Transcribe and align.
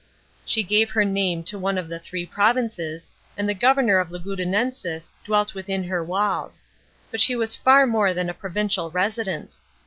She 0.45 0.63
gave 0.63 0.89
her 0.89 1.05
name 1.05 1.43
to 1.43 1.59
one 1.59 1.77
of 1.77 1.87
the 1.87 1.99
three 1.99 2.25
provinces, 2.25 3.11
and 3.37 3.47
the 3.47 3.53
governor 3.53 3.99
of 3.99 4.09
Lugudunensis 4.09 5.13
dwelt 5.23 5.53
within 5.53 5.83
her 5.83 6.03
walls; 6.03 6.63
but 7.11 7.21
she 7.21 7.35
was 7.35 7.55
far 7.55 7.85
more 7.85 8.11
than 8.11 8.27
a 8.27 8.33
provincial 8.33 8.89
residence. 8.89 9.61